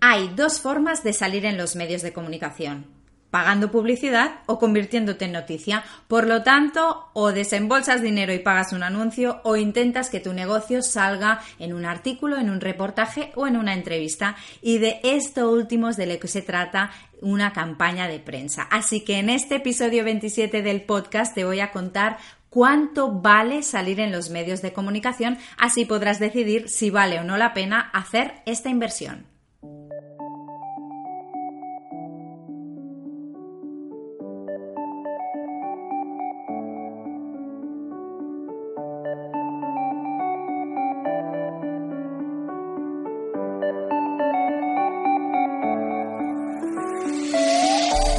Hay 0.00 0.28
dos 0.34 0.60
formas 0.60 1.02
de 1.02 1.12
salir 1.12 1.44
en 1.44 1.58
los 1.58 1.74
medios 1.74 2.02
de 2.02 2.12
comunicación. 2.12 2.86
Pagando 3.30 3.70
publicidad 3.70 4.40
o 4.46 4.58
convirtiéndote 4.58 5.26
en 5.26 5.32
noticia. 5.32 5.84
Por 6.06 6.26
lo 6.26 6.42
tanto, 6.42 7.10
o 7.12 7.32
desembolsas 7.32 8.00
dinero 8.00 8.32
y 8.32 8.38
pagas 8.38 8.72
un 8.72 8.82
anuncio 8.82 9.40
o 9.44 9.56
intentas 9.56 10.08
que 10.08 10.20
tu 10.20 10.32
negocio 10.32 10.82
salga 10.82 11.40
en 11.58 11.74
un 11.74 11.84
artículo, 11.84 12.38
en 12.38 12.48
un 12.48 12.60
reportaje 12.60 13.32
o 13.34 13.46
en 13.46 13.56
una 13.56 13.74
entrevista. 13.74 14.36
Y 14.62 14.78
de 14.78 15.00
esto 15.02 15.50
último 15.50 15.90
es 15.90 15.96
de 15.96 16.06
lo 16.06 16.18
que 16.18 16.28
se 16.28 16.40
trata 16.40 16.90
una 17.20 17.52
campaña 17.52 18.08
de 18.08 18.20
prensa. 18.20 18.62
Así 18.70 19.04
que 19.04 19.18
en 19.18 19.28
este 19.28 19.56
episodio 19.56 20.04
27 20.04 20.62
del 20.62 20.82
podcast 20.82 21.34
te 21.34 21.44
voy 21.44 21.60
a 21.60 21.70
contar 21.70 22.16
cuánto 22.48 23.12
vale 23.12 23.62
salir 23.62 24.00
en 24.00 24.12
los 24.12 24.30
medios 24.30 24.62
de 24.62 24.72
comunicación, 24.72 25.36
así 25.58 25.84
podrás 25.84 26.18
decidir 26.18 26.70
si 26.70 26.88
vale 26.88 27.18
o 27.18 27.24
no 27.24 27.36
la 27.36 27.52
pena 27.52 27.90
hacer 27.92 28.36
esta 28.46 28.70
inversión. 28.70 29.37
Thank 29.60 29.92
you. 29.92 30.17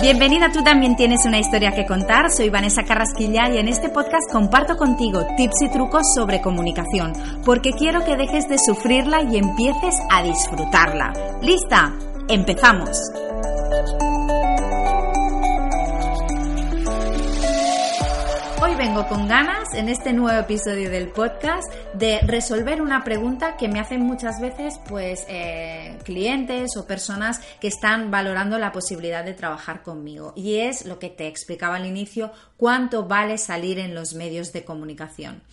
Bienvenida, 0.02 0.50
tú 0.50 0.64
también 0.64 0.96
tienes 0.96 1.26
una 1.26 1.40
historia 1.40 1.74
que 1.74 1.86
contar. 1.86 2.32
Soy 2.32 2.50
Vanessa 2.50 2.84
Carrasquilla 2.84 3.50
y 3.50 3.58
en 3.58 3.68
este 3.68 3.90
podcast 3.90 4.32
comparto 4.32 4.78
contigo 4.78 5.28
tips 5.36 5.64
y 5.64 5.72
trucos 5.72 6.04
sobre 6.16 6.40
comunicación, 6.40 7.12
porque 7.44 7.74
quiero 7.74 8.06
que 8.06 8.16
dejes 8.16 8.48
de 8.48 8.58
sufrirla 8.60 9.24
y 9.24 9.38
empieces 9.38 9.96
a 10.10 10.24
disfrutarla. 10.24 11.12
¿Lista? 11.42 11.94
¡Empezamos! 12.30 12.98
Hoy 18.62 18.76
vengo 18.76 19.06
con 19.10 19.28
ganas 19.28 19.74
en 19.74 19.90
este 19.90 20.14
nuevo 20.14 20.40
episodio 20.40 20.90
del 20.90 21.10
podcast 21.10 21.70
de 21.94 22.22
resolver 22.22 22.82
una 22.82 23.04
pregunta 23.04 23.58
que 23.58 23.68
me 23.68 23.82
hacen 23.82 24.06
muchas 24.06 24.40
veces 24.40 24.80
pues 24.88 25.26
eh, 25.28 25.98
clientes 26.10 26.76
o 26.76 26.88
personas 26.88 27.40
que 27.62 27.68
están 27.68 28.10
valorando 28.10 28.58
la 28.58 28.72
posibilidad 28.72 29.24
de 29.24 29.36
trabajar 29.36 29.84
conmigo 29.84 30.34
y 30.36 30.56
es 30.56 30.88
lo 30.88 30.98
que 30.98 31.10
te 31.10 31.28
explicaba 31.28 31.76
al 31.76 31.86
inicio 31.86 32.32
cuánto 32.58 33.06
vale 33.06 33.38
salir 33.38 33.78
en 33.78 33.94
los 33.94 34.16
medios 34.16 34.52
de 34.52 34.66
comunicación 34.66 35.44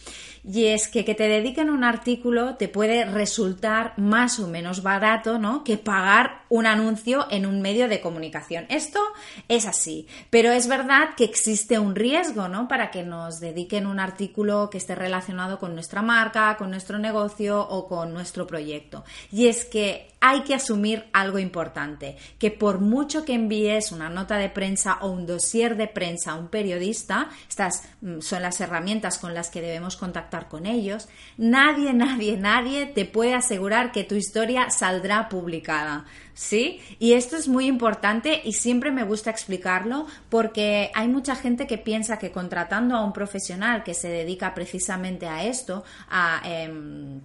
y 0.42 0.68
es 0.68 0.88
que 0.88 1.04
que 1.04 1.14
te 1.14 1.28
dediquen 1.28 1.68
un 1.68 1.84
artículo 1.84 2.54
te 2.54 2.68
puede 2.68 3.04
resultar 3.04 3.92
más 3.98 4.40
o 4.40 4.48
menos 4.48 4.82
barato 4.82 5.38
¿no? 5.38 5.62
que 5.62 5.76
pagar 5.76 6.46
un 6.48 6.64
anuncio 6.64 7.26
en 7.30 7.44
un 7.44 7.60
medio 7.60 7.86
de 7.86 8.00
comunicación 8.00 8.64
esto 8.70 9.00
es 9.48 9.66
así 9.66 10.08
pero 10.30 10.52
es 10.52 10.68
verdad 10.68 11.10
que 11.18 11.24
existe 11.24 11.78
un 11.78 11.94
riesgo 11.94 12.48
¿no? 12.48 12.66
para 12.66 12.90
que 12.90 13.02
nos 13.02 13.40
dediquen 13.40 13.86
un 13.86 14.00
artículo 14.00 14.70
que 14.70 14.78
esté 14.78 14.94
relacionado 14.94 15.58
con 15.58 15.74
nuestra 15.74 16.00
marca, 16.02 16.56
con 16.56 16.70
nuestro 16.70 16.98
negocio 16.98 17.60
o 17.60 17.86
con 17.88 18.12
nuestro 18.12 18.46
proyecto. 18.46 19.04
Y 19.30 19.48
es 19.48 19.64
que 19.64 20.15
hay 20.28 20.40
que 20.40 20.56
asumir 20.56 21.04
algo 21.12 21.38
importante, 21.38 22.16
que 22.40 22.50
por 22.50 22.80
mucho 22.80 23.24
que 23.24 23.34
envíes 23.34 23.92
una 23.92 24.10
nota 24.10 24.38
de 24.38 24.48
prensa 24.48 24.98
o 25.02 25.10
un 25.10 25.24
dossier 25.24 25.76
de 25.76 25.86
prensa 25.86 26.32
a 26.32 26.34
un 26.34 26.48
periodista, 26.48 27.28
estas 27.48 27.84
mm, 28.00 28.20
son 28.20 28.42
las 28.42 28.60
herramientas 28.60 29.18
con 29.18 29.34
las 29.34 29.50
que 29.50 29.60
debemos 29.60 29.96
contactar 29.96 30.48
con 30.48 30.66
ellos, 30.66 31.08
nadie, 31.36 31.92
nadie, 31.94 32.36
nadie 32.36 32.86
te 32.86 33.04
puede 33.04 33.34
asegurar 33.34 33.92
que 33.92 34.02
tu 34.02 34.16
historia 34.16 34.68
saldrá 34.70 35.28
publicada. 35.28 36.06
¿sí? 36.34 36.80
Y 36.98 37.12
esto 37.12 37.36
es 37.36 37.46
muy 37.46 37.66
importante 37.66 38.42
y 38.44 38.54
siempre 38.54 38.90
me 38.90 39.04
gusta 39.04 39.30
explicarlo 39.30 40.08
porque 40.28 40.90
hay 40.94 41.06
mucha 41.06 41.36
gente 41.36 41.68
que 41.68 41.78
piensa 41.78 42.18
que 42.18 42.32
contratando 42.32 42.96
a 42.96 43.04
un 43.04 43.12
profesional 43.12 43.84
que 43.84 43.94
se 43.94 44.08
dedica 44.08 44.54
precisamente 44.54 45.28
a 45.28 45.44
esto, 45.44 45.84
a... 46.10 46.42
Em, 46.44 47.20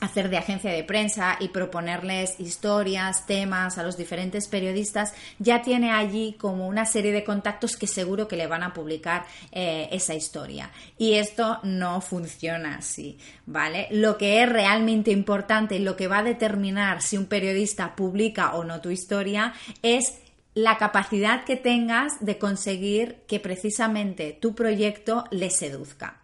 hacer 0.00 0.28
de 0.28 0.38
agencia 0.38 0.70
de 0.70 0.84
prensa 0.84 1.36
y 1.40 1.48
proponerles 1.48 2.38
historias, 2.38 3.26
temas 3.26 3.78
a 3.78 3.82
los 3.82 3.96
diferentes 3.96 4.48
periodistas, 4.48 5.12
ya 5.38 5.62
tiene 5.62 5.90
allí 5.90 6.36
como 6.38 6.68
una 6.68 6.84
serie 6.84 7.12
de 7.12 7.24
contactos 7.24 7.76
que 7.76 7.86
seguro 7.86 8.28
que 8.28 8.36
le 8.36 8.46
van 8.46 8.62
a 8.62 8.72
publicar 8.72 9.24
eh, 9.50 9.88
esa 9.92 10.14
historia. 10.14 10.70
Y 10.96 11.14
esto 11.14 11.58
no 11.62 12.00
funciona 12.00 12.76
así, 12.76 13.18
¿vale? 13.46 13.88
Lo 13.90 14.16
que 14.16 14.42
es 14.42 14.48
realmente 14.48 15.10
importante 15.10 15.76
y 15.76 15.80
lo 15.80 15.96
que 15.96 16.08
va 16.08 16.18
a 16.18 16.22
determinar 16.22 17.02
si 17.02 17.16
un 17.16 17.26
periodista 17.26 17.96
publica 17.96 18.54
o 18.54 18.64
no 18.64 18.80
tu 18.80 18.90
historia 18.90 19.52
es 19.82 20.14
la 20.54 20.76
capacidad 20.76 21.44
que 21.44 21.56
tengas 21.56 22.24
de 22.24 22.38
conseguir 22.38 23.18
que 23.28 23.38
precisamente 23.38 24.36
tu 24.40 24.54
proyecto 24.54 25.24
le 25.30 25.50
seduzca. 25.50 26.20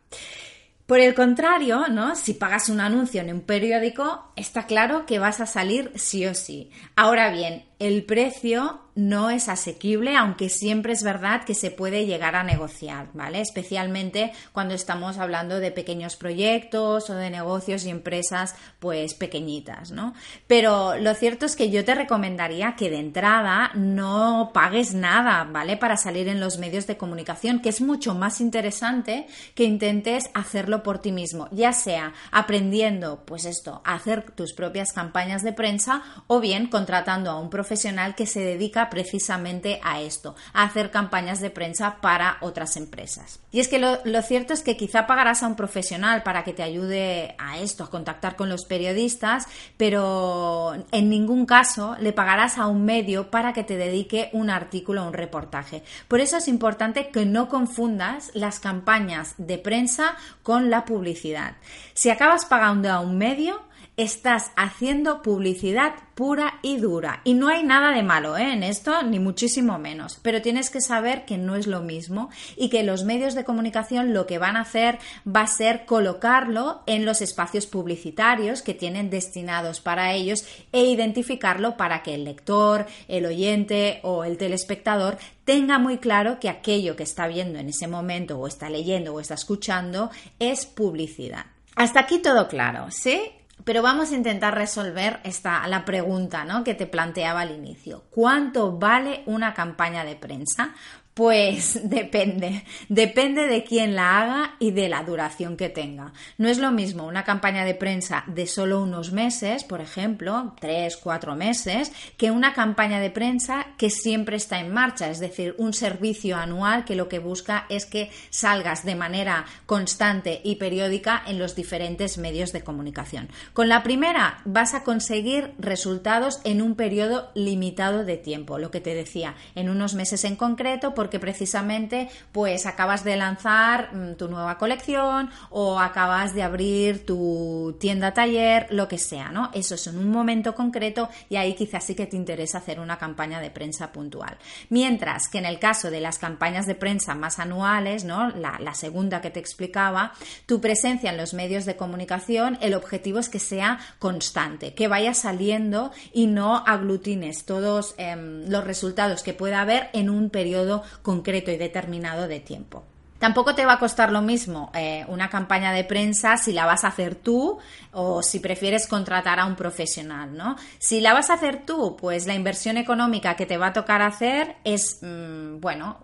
Por 0.87 1.01
el 1.01 1.15
contrario, 1.15 1.89
¿no? 1.89 2.15
Si 2.15 2.35
pagas 2.35 2.69
un 2.69 2.79
anuncio 2.79 3.23
en 3.23 3.33
un 3.33 3.41
periódico, 3.41 4.33
está 4.37 4.67
claro 4.67 5.07
que 5.07 5.19
vas 5.19 5.41
a 5.41 5.47
salir 5.47 5.93
sí 5.95 6.27
o 6.27 6.35
sí. 6.35 6.71
Ahora 6.95 7.31
bien, 7.31 7.65
el 7.85 8.05
precio 8.05 8.81
no 8.95 9.29
es 9.31 9.49
asequible, 9.49 10.17
aunque 10.17 10.49
siempre 10.49 10.93
es 10.93 11.03
verdad 11.03 11.43
que 11.45 11.55
se 11.55 11.73
puede 11.73 12.07
llegar 12.07 12.37
a 12.37 12.45
negociar, 12.45 13.09
¿vale? 13.13 13.41
Especialmente 13.41 14.33
cuando 14.53 14.75
estamos 14.75 15.19
hablando 15.19 15.59
de 15.59 15.73
pequeños 15.73 16.15
proyectos 16.15 17.11
o 17.11 17.15
de 17.15 17.29
negocios 17.29 17.85
y 17.85 17.91
empresas 17.91 18.55
pues 18.79 19.15
pequeñitas, 19.15 19.91
¿no? 19.91 20.15
Pero 20.47 20.97
lo 20.97 21.13
cierto 21.15 21.45
es 21.45 21.57
que 21.57 21.71
yo 21.71 21.85
te 21.85 21.97
recomendaría 21.97 22.77
que 22.77 22.89
de 22.89 22.99
entrada 22.99 23.73
no 23.75 24.53
pagues 24.55 24.95
nada, 24.95 25.43
¿vale? 25.43 25.77
Para 25.77 25.97
salir 25.97 26.29
en 26.29 26.39
los 26.39 26.59
medios 26.59 26.87
de 26.87 26.97
comunicación, 26.97 27.61
que 27.61 27.71
es 27.71 27.81
mucho 27.81 28.15
más 28.15 28.41
interesante 28.41 29.27
que 29.57 29.65
intentes 29.65 30.31
hacerlo 30.35 30.85
por 30.85 31.01
ti 31.01 31.11
mismo, 31.11 31.49
ya 31.51 31.73
sea 31.73 32.13
aprendiendo, 32.31 33.25
pues 33.27 33.45
esto, 33.45 33.83
a 33.85 33.95
hacer 33.95 34.31
tus 34.31 34.53
propias 34.53 34.93
campañas 34.93 35.43
de 35.43 35.53
prensa 35.53 36.03
o 36.29 36.39
bien 36.39 36.69
contratando 36.69 37.33
a 37.33 37.41
un 37.41 37.51
profesional 37.51 37.74
que 38.17 38.27
se 38.27 38.41
dedica 38.41 38.91
precisamente 38.91 39.81
a 39.83 40.01
esto, 40.01 40.35
a 40.53 40.65
hacer 40.65 40.91
campañas 40.91 41.41
de 41.41 41.51
prensa 41.51 41.99
para 42.01 42.39
otras 42.41 42.77
empresas. 42.77 43.41
Y 43.51 43.61
es 43.61 43.69
que 43.69 43.79
lo, 43.79 43.99
cierto 44.23 44.53
es 44.53 44.63
que 44.63 44.77
quizá 44.77 45.07
pagarás 45.07 45.43
a 45.43 45.47
un 45.47 45.57
profesional 45.57 46.23
para 46.23 46.45
que 46.45 46.53
te 46.53 46.63
ayude 46.63 47.35
a 47.39 47.59
esto, 47.59 47.85
a 47.85 47.91
contactar 47.91 48.37
con 48.37 48.49
los 48.49 48.65
periodistas, 48.65 49.47
pero 49.77 50.75
en 50.93 51.09
ningún 51.09 51.47
caso 51.47 51.97
le 52.01 52.13
pagarás 52.13 52.59
a 52.59 52.67
un 52.67 52.85
medio 52.85 53.31
para 53.31 53.53
que 53.53 53.65
te 53.65 53.77
dedique 53.77 54.31
un 54.33 54.51
artículo 54.51 55.05
o 55.05 55.09
un 55.09 55.13
reportaje. 55.13 55.83
Por 56.09 56.21
eso 56.21 56.37
es 56.37 56.49
importante 56.49 57.09
que 57.09 57.27
no 57.27 57.49
confundas 57.49 58.31
las 58.35 58.61
campañas 58.61 59.35
de 59.39 59.59
prensa 59.59 60.17
con 60.43 60.71
la 60.71 60.85
publicidad. 60.85 61.57
Si 61.95 62.11
acabas 62.11 62.45
pagando 62.45 62.91
a 62.91 63.01
un 63.01 63.19
medio, 63.19 63.63
estás 63.97 64.51
haciendo 64.57 65.23
publicidad 65.23 65.95
pura 66.15 66.59
y 66.63 66.77
dura. 66.77 67.21
Y 67.25 67.35
no 67.35 67.49
hay 67.49 67.63
nada 67.63 67.93
de 67.93 68.03
malo 68.03 68.37
¿eh? 68.37 68.53
en 68.53 68.63
esto, 68.63 69.03
ni 69.03 69.19
muchísimo 69.19 69.79
menos. 69.79 70.19
Pero 70.23 70.43
tienes 70.43 70.71
que 70.71 70.81
saber 70.81 71.25
que 71.25 71.39
no 71.39 71.57
es 71.57 71.67
lo 71.67 71.81
mismo 71.81 72.31
y 72.57 72.69
que 72.69 72.83
los 72.83 73.05
medios 73.05 73.35
de 73.35 73.45
comunicación 73.45 74.15
lo 74.15 74.27
que 74.27 74.39
van 74.39 74.57
a 74.57 74.63
hacer 74.63 74.99
va 75.27 75.43
a 75.43 75.47
ser 75.47 75.87
colocarlo 75.87 76.83
en 76.87 77.05
los 77.05 77.21
espacios 77.21 77.67
publicitarios 77.67 78.63
que 78.63 78.75
tienen 78.75 79.11
destinados 79.11 79.81
para 79.81 80.13
ellos 80.13 80.45
e 80.73 80.85
identificarlo 80.85 81.77
para 81.77 82.03
que 82.03 82.15
el 82.15 82.25
lector, 82.25 82.87
el 83.09 83.27
oyente 83.27 84.01
o 84.03 84.25
el 84.25 84.37
telespectador 84.37 85.19
tenga 85.45 85.79
muy 85.79 85.99
claro 85.99 86.39
que 86.41 86.49
aquello 86.49 86.97
que 86.97 87.03
está 87.03 87.27
viendo 87.27 87.59
en 87.59 87.69
ese 87.69 87.87
momento 87.87 88.39
o 88.39 88.47
está 88.47 88.71
leyendo 88.71 89.15
o 89.15 89.21
está 89.21 89.35
escuchando 89.35 90.11
es 90.39 90.67
publicidad. 90.67 91.47
Hasta 91.77 92.01
aquí 92.01 92.19
todo 92.19 92.47
claro, 92.47 92.87
¿sí? 92.91 93.21
Pero 93.63 93.83
vamos 93.83 94.11
a 94.11 94.17
intentar 94.17 94.55
resolver 94.55 95.21
esta, 95.25 95.67
la 95.69 95.85
pregunta 95.85 96.45
¿no? 96.45 96.65
que 96.65 96.75
te 96.75 96.87
planteaba 96.87 97.43
al 97.43 97.53
inicio. 97.53 98.05
¿Cuánto 98.11 98.77
vale 98.79 99.23
una 99.27 99.55
campaña 99.55 100.05
de 100.05 100.17
prensa? 100.17 100.75
Pues 101.15 101.79
depende, 101.89 102.65
depende 102.89 103.47
de 103.47 103.63
quién 103.63 103.95
la 103.95 104.21
haga 104.21 104.57
y 104.59 104.73
de 104.73 104.89
la 104.89 105.05
duración 105.05 105.57
que 105.57 105.69
tenga. 105.69 106.13
No 106.39 106.49
es 106.49 106.59
lo 106.59 106.73
mismo 106.73 107.07
una 107.07 107.23
campaña 107.23 107.65
de 107.65 107.77
prensa 107.77 108.25
de 108.27 108.49
solo 108.49 108.83
unos 108.83 109.13
meses, 109.13 109.63
por 109.63 109.81
ejemplo, 109.81 110.55
tres, 110.61 110.97
cuatro 110.97 111.37
meses, 111.37 111.93
que 112.17 112.33
una 112.33 112.53
campaña 112.53 112.99
de 112.99 113.11
prensa 113.11 113.67
que 113.79 113.91
siempre 113.91 114.37
está 114.37 114.59
en 114.59 114.73
marcha, 114.73 115.09
es 115.09 115.21
decir, 115.21 115.55
un 115.59 115.73
servicio 115.73 116.37
anual 116.37 116.85
que 116.85 116.97
lo 116.97 117.09
que 117.09 117.21
busca 117.21 117.67
es 117.69 117.87
que 117.87 118.11
salgas 118.31 118.85
de 118.85 118.97
manera 118.97 119.45
constante 119.67 120.41
y 120.43 120.57
periódica 120.57 121.23
en 121.27 121.39
los 121.39 121.55
diferentes 121.55 122.19
medios 122.19 122.53
de 122.53 122.65
comunicación. 122.65 123.29
Con 123.53 123.69
la 123.69 123.85
primera 123.85 124.41
vas 124.45 124.75
a 124.75 124.83
conseguir 124.83 125.55
resultados 125.59 126.41
en 126.43 126.61
un 126.61 126.75
periodo 126.75 127.31
limitado 127.37 128.05
de 128.05 128.17
tiempo, 128.17 128.59
lo 128.59 128.73
que 128.73 128.81
te 128.81 128.97
decía, 128.97 129.37
en 129.55 129.69
unos 129.69 129.95
meses 129.95 130.25
en 130.25 130.35
concreto, 130.35 130.93
porque 131.05 131.21
precisamente 131.21 132.09
pues 132.33 132.65
acabas 132.65 133.05
de 133.05 133.15
lanzar 133.15 133.95
mm, 133.95 134.15
tu 134.15 134.27
nueva 134.27 134.57
colección 134.57 135.29
o 135.51 135.79
acabas 135.79 136.35
de 136.35 136.43
abrir 136.43 137.05
tu 137.05 137.77
tienda 137.79 138.15
taller, 138.15 138.69
lo 138.71 138.89
que 138.89 138.97
sea, 138.97 139.29
¿no? 139.29 139.51
Eso 139.53 139.75
es 139.75 139.87
en 139.87 139.99
un 139.99 140.11
momento 140.11 140.55
concreto 140.55 141.11
y 141.29 141.37
ahí 141.37 141.55
quizás 141.55 141.85
sí 141.85 141.95
que 141.95 142.07
te 142.07 142.17
interesa 142.17 142.57
hacer 142.57 142.81
una 142.81 142.97
campaña 142.97 143.39
de 143.39 143.51
prensa 143.51 143.93
puntual. 143.93 144.39
Mientras 144.71 145.29
que 145.29 145.37
en 145.37 145.45
el 145.45 145.59
caso 145.59 145.91
de 145.91 146.01
las 146.01 146.17
campañas 146.17 146.65
de 146.65 146.75
prensa 146.75 147.15
más 147.15 147.39
anuales, 147.39 148.05
¿no? 148.05 148.31
La, 148.31 148.73
segunda 148.73 149.21
que 149.21 149.31
te 149.31 149.41
explicaba, 149.41 150.15
tu 150.47 150.63
presencia 150.63 151.11
en 151.11 151.19
los 151.19 151.35
medios 151.35 151.67
de 151.67 151.77
comunicación, 151.77 152.57
el 152.63 152.73
objetivo 152.73 153.19
es 153.19 153.29
que 153.29 153.39
sea 153.39 153.79
constante, 153.99 154.73
que 154.73 154.89
vaya 154.89 155.13
saliendo 155.13 155.93
y 156.15 156.29
no 156.29 156.65
aglutines 156.67 157.45
todos 157.45 157.95
em, 157.99 158.49
los 158.49 158.65
resultados 158.65 159.23
que 159.23 159.35
pueda 159.35 159.61
haber 159.61 159.91
en 159.93 160.09
un 160.09 160.31
periodo 160.31 160.83
concreto 160.99 161.51
y 161.51 161.57
determinado 161.57 162.29
de 162.29 162.41
tiempo. 162.41 162.85
Tampoco 163.19 163.55
te 163.55 163.65
va 163.65 163.75
a 163.75 163.79
costar 163.79 164.13
lo 164.13 164.23
mismo 164.23 164.71
eh, 164.75 165.05
una 165.09 165.31
campaña 165.31 165.73
de 165.73 165.85
prensa 165.85 166.37
si 166.37 166.53
la 166.53 166.67
vas 166.67 166.85
a 166.85 166.89
hacer 166.89 167.15
tú 167.15 167.59
o 167.93 168.23
si 168.23 168.41
prefieres 168.41 168.89
contratar 168.89 169.39
a 169.39 169.47
un 169.47 169.55
profesional, 169.55 170.37
¿no? 170.37 170.57
Si 170.79 171.01
la 171.01 171.15
vas 171.15 171.31
a 171.31 171.35
hacer 171.35 171.65
tú, 171.65 171.97
pues 171.97 172.27
la 172.27 172.35
inversión 172.35 172.77
económica 172.77 173.37
que 173.37 173.47
te 173.47 173.57
va 173.57 173.69
a 173.69 173.73
tocar 173.73 174.03
hacer 174.03 174.57
es, 174.65 174.99
mm, 175.01 175.61
bueno, 175.61 175.99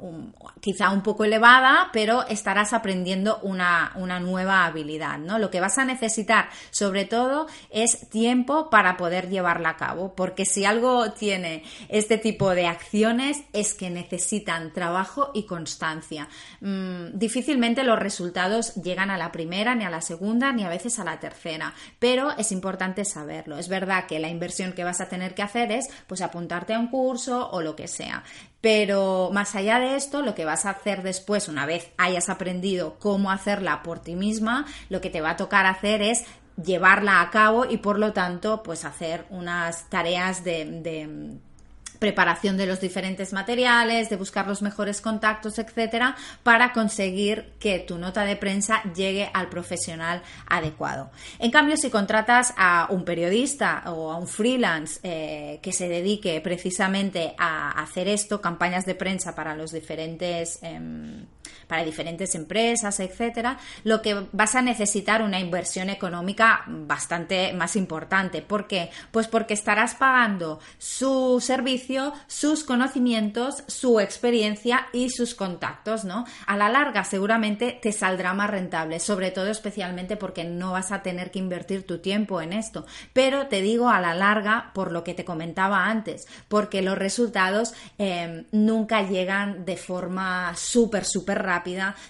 quizá 0.60 0.90
un 0.90 1.02
poco 1.02 1.24
elevada, 1.24 1.90
pero 1.92 2.26
estarás 2.28 2.72
aprendiendo 2.72 3.40
una, 3.42 3.92
una 3.96 4.20
nueva 4.20 4.64
habilidad, 4.64 5.18
¿no? 5.18 5.38
Lo 5.38 5.50
que 5.50 5.60
vas 5.60 5.78
a 5.78 5.84
necesitar, 5.84 6.48
sobre 6.70 7.06
todo, 7.06 7.48
es 7.70 8.08
tiempo 8.08 8.70
para 8.70 8.96
poder 8.96 9.28
llevarla 9.28 9.70
a 9.70 9.76
cabo, 9.76 10.14
porque 10.14 10.44
si 10.44 10.64
algo 10.64 11.10
tiene 11.12 11.64
este 11.88 12.18
tipo 12.18 12.54
de 12.54 12.68
acciones 12.68 13.42
es 13.52 13.74
que 13.74 13.90
necesitan 13.90 14.72
trabajo 14.72 15.32
y 15.34 15.44
constancia. 15.44 16.28
Mm, 16.60 16.99
difícilmente 17.12 17.84
los 17.84 17.98
resultados 17.98 18.74
llegan 18.74 19.10
a 19.10 19.18
la 19.18 19.32
primera, 19.32 19.74
ni 19.74 19.84
a 19.84 19.90
la 19.90 20.00
segunda, 20.00 20.52
ni 20.52 20.64
a 20.64 20.68
veces 20.68 20.98
a 20.98 21.04
la 21.04 21.20
tercera, 21.20 21.74
pero 21.98 22.30
es 22.36 22.52
importante 22.52 23.04
saberlo. 23.04 23.58
Es 23.58 23.68
verdad 23.68 24.06
que 24.06 24.18
la 24.18 24.28
inversión 24.28 24.72
que 24.72 24.84
vas 24.84 25.00
a 25.00 25.08
tener 25.08 25.34
que 25.34 25.42
hacer 25.42 25.72
es 25.72 25.88
pues 26.06 26.22
apuntarte 26.22 26.74
a 26.74 26.78
un 26.78 26.88
curso 26.88 27.48
o 27.50 27.60
lo 27.62 27.76
que 27.76 27.88
sea. 27.88 28.24
Pero 28.60 29.30
más 29.32 29.54
allá 29.54 29.78
de 29.78 29.96
esto, 29.96 30.22
lo 30.22 30.34
que 30.34 30.44
vas 30.44 30.66
a 30.66 30.70
hacer 30.70 31.02
después, 31.02 31.48
una 31.48 31.66
vez 31.66 31.88
hayas 31.96 32.28
aprendido 32.28 32.98
cómo 32.98 33.30
hacerla 33.30 33.82
por 33.82 34.00
ti 34.00 34.14
misma, 34.16 34.66
lo 34.88 35.00
que 35.00 35.10
te 35.10 35.20
va 35.20 35.30
a 35.30 35.36
tocar 35.36 35.66
hacer 35.66 36.02
es 36.02 36.24
llevarla 36.62 37.22
a 37.22 37.30
cabo 37.30 37.64
y 37.64 37.78
por 37.78 37.98
lo 37.98 38.12
tanto 38.12 38.62
pues 38.62 38.84
hacer 38.84 39.24
unas 39.30 39.88
tareas 39.88 40.44
de 40.44 41.40
preparación 42.00 42.56
de 42.56 42.66
los 42.66 42.80
diferentes 42.80 43.32
materiales, 43.32 44.10
de 44.10 44.16
buscar 44.16 44.48
los 44.48 44.62
mejores 44.62 45.00
contactos, 45.00 45.60
etcétera, 45.60 46.16
para 46.42 46.72
conseguir 46.72 47.52
que 47.60 47.78
tu 47.78 47.98
nota 47.98 48.24
de 48.24 48.34
prensa 48.34 48.82
llegue 48.94 49.30
al 49.32 49.48
profesional 49.48 50.22
adecuado. 50.48 51.10
En 51.38 51.52
cambio, 51.52 51.76
si 51.76 51.90
contratas 51.90 52.54
a 52.56 52.88
un 52.90 53.04
periodista 53.04 53.84
o 53.86 54.10
a 54.10 54.16
un 54.16 54.26
freelance 54.26 54.98
eh, 55.02 55.60
que 55.62 55.72
se 55.72 55.88
dedique 55.88 56.40
precisamente 56.40 57.34
a 57.38 57.70
hacer 57.82 58.08
esto, 58.08 58.40
campañas 58.40 58.86
de 58.86 58.94
prensa 58.94 59.34
para 59.34 59.54
los 59.54 59.70
diferentes 59.70 60.58
em, 60.62 61.26
para 61.70 61.84
diferentes 61.84 62.34
empresas, 62.34 62.98
etcétera, 62.98 63.56
lo 63.84 64.02
que 64.02 64.26
vas 64.32 64.56
a 64.56 64.60
necesitar 64.60 65.22
una 65.22 65.38
inversión 65.38 65.88
económica 65.88 66.64
bastante 66.66 67.52
más 67.52 67.76
importante. 67.76 68.42
¿Por 68.42 68.66
qué? 68.66 68.90
Pues 69.12 69.28
porque 69.28 69.54
estarás 69.54 69.94
pagando 69.94 70.58
su 70.78 71.40
servicio, 71.40 72.12
sus 72.26 72.64
conocimientos, 72.64 73.62
su 73.68 74.00
experiencia 74.00 74.88
y 74.92 75.10
sus 75.10 75.36
contactos, 75.36 76.04
¿no? 76.04 76.24
A 76.44 76.56
la 76.56 76.68
larga 76.68 77.04
seguramente 77.04 77.78
te 77.80 77.92
saldrá 77.92 78.34
más 78.34 78.50
rentable, 78.50 78.98
sobre 78.98 79.30
todo 79.30 79.46
especialmente 79.46 80.16
porque 80.16 80.42
no 80.42 80.72
vas 80.72 80.90
a 80.90 81.04
tener 81.04 81.30
que 81.30 81.38
invertir 81.38 81.86
tu 81.86 81.98
tiempo 81.98 82.40
en 82.40 82.52
esto. 82.52 82.84
Pero 83.12 83.46
te 83.46 83.62
digo 83.62 83.90
a 83.90 84.00
la 84.00 84.14
larga 84.14 84.72
por 84.74 84.90
lo 84.90 85.04
que 85.04 85.14
te 85.14 85.24
comentaba 85.24 85.86
antes, 85.86 86.26
porque 86.48 86.82
los 86.82 86.98
resultados 86.98 87.74
eh, 87.96 88.46
nunca 88.50 89.02
llegan 89.02 89.64
de 89.64 89.76
forma 89.76 90.52
súper, 90.56 91.04
súper 91.04 91.40
rápida 91.44 91.59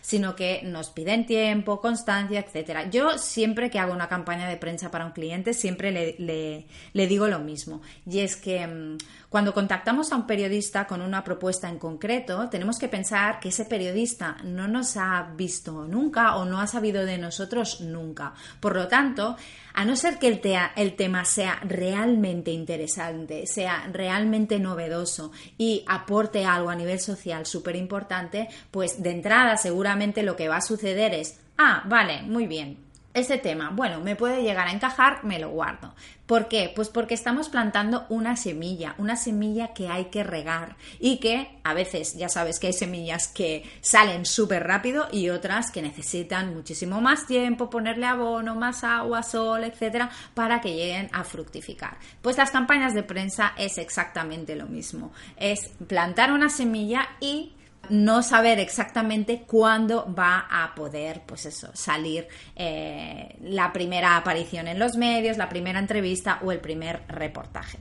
sino 0.00 0.36
que 0.36 0.62
nos 0.64 0.90
piden 0.90 1.26
tiempo, 1.26 1.80
constancia, 1.80 2.40
etcétera. 2.40 2.90
Yo 2.90 3.18
siempre 3.18 3.70
que 3.70 3.78
hago 3.78 3.92
una 3.92 4.08
campaña 4.08 4.48
de 4.48 4.56
prensa 4.56 4.90
para 4.90 5.06
un 5.06 5.12
cliente, 5.12 5.54
siempre 5.54 6.16
le, 6.18 6.66
digo 7.06 7.28
lo 7.28 7.38
mismo. 7.38 7.82
Y 8.06 8.20
es 8.20 8.36
que 8.36 8.66
mm, 8.66 8.98
cuando 9.28 9.54
contactamos 9.54 10.12
a 10.12 10.16
un 10.16 10.26
periodista 10.26 10.86
con 10.86 11.02
una 11.02 11.24
propuesta 11.24 11.68
en 11.68 11.78
concreto, 11.78 12.48
tenemos 12.48 12.78
que 12.78 12.88
pensar 12.88 13.40
que 13.40 13.50
ese 13.50 13.64
periodista 13.64 14.36
no 14.44 14.68
nos 14.68 14.96
ha 14.96 15.32
visto 15.36 15.86
nunca 15.86 16.36
o 16.36 16.44
no 16.44 16.60
ha 16.60 16.66
sabido 16.66 17.04
de 17.04 17.18
nosotros 17.18 17.80
nunca. 17.80 18.34
Por 18.60 18.74
lo 18.74 18.88
tanto, 18.88 19.36
a 19.74 19.84
no 19.84 19.96
ser 19.96 20.18
que 20.18 20.28
el, 20.28 20.96
tema 20.96 21.24
sea 21.24 21.60
realmente 21.64 22.50
interesante, 22.50 23.46
sea 23.46 23.88
realmente 23.92 24.58
novedoso 24.58 25.32
y 25.56 25.84
aporte 25.86 26.44
algo 26.44 26.70
a 26.70 26.74
nivel 26.74 27.00
social 27.00 27.46
súper 27.46 27.76
importante, 27.76 28.48
pues 28.70 29.02
de 29.02 29.10
entrada 29.10 29.56
seguramente 29.56 30.22
lo 30.22 30.36
que 30.36 30.48
va 30.48 30.56
a 30.56 30.62
suceder 30.62 31.14
es, 31.14 31.38
ah, 31.58 31.84
vale, 31.86 32.22
muy 32.22 32.46
bien, 32.46 32.78
ese 33.12 33.38
tema, 33.38 33.70
bueno, 33.70 34.00
me 34.00 34.14
puede 34.14 34.42
llegar 34.42 34.68
a 34.68 34.72
encajar, 34.72 35.24
me 35.24 35.38
lo 35.38 35.50
guardo. 35.50 35.94
¿Por 36.26 36.46
qué? 36.46 36.72
Pues 36.74 36.88
porque 36.88 37.14
estamos 37.14 37.48
plantando 37.48 38.06
una 38.08 38.36
semilla, 38.36 38.94
una 38.98 39.16
semilla 39.16 39.74
que 39.74 39.88
hay 39.88 40.06
que 40.06 40.22
regar 40.22 40.76
y 41.00 41.18
que 41.18 41.58
a 41.64 41.74
veces 41.74 42.14
ya 42.16 42.28
sabes 42.28 42.60
que 42.60 42.68
hay 42.68 42.72
semillas 42.72 43.26
que 43.26 43.68
salen 43.80 44.24
súper 44.24 44.64
rápido 44.64 45.08
y 45.10 45.30
otras 45.30 45.72
que 45.72 45.82
necesitan 45.82 46.54
muchísimo 46.54 47.00
más 47.00 47.26
tiempo, 47.26 47.68
ponerle 47.68 48.06
abono, 48.06 48.54
más 48.54 48.84
agua, 48.84 49.24
sol, 49.24 49.64
etcétera, 49.64 50.08
para 50.34 50.60
que 50.60 50.74
lleguen 50.74 51.10
a 51.12 51.24
fructificar. 51.24 51.98
Pues 52.22 52.36
las 52.36 52.52
campañas 52.52 52.94
de 52.94 53.02
prensa 53.02 53.52
es 53.58 53.78
exactamente 53.78 54.54
lo 54.54 54.66
mismo. 54.66 55.12
Es 55.36 55.66
plantar 55.88 56.32
una 56.32 56.48
semilla 56.48 57.08
y 57.18 57.54
no 57.90 58.22
saber 58.22 58.58
exactamente 58.58 59.42
cuándo 59.46 60.12
va 60.12 60.46
a 60.50 60.74
poder, 60.74 61.22
pues 61.26 61.46
eso, 61.46 61.70
salir 61.74 62.28
eh, 62.56 63.36
la 63.42 63.72
primera 63.72 64.16
aparición 64.16 64.68
en 64.68 64.78
los 64.78 64.96
medios, 64.96 65.36
la 65.36 65.48
primera 65.48 65.78
entrevista 65.78 66.38
o 66.42 66.52
el 66.52 66.60
primer 66.60 67.02
reportaje. 67.08 67.78